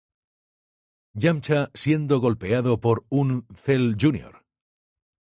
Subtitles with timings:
[1.13, 4.43] Yamcha siendo golpeado por un Cell Jr.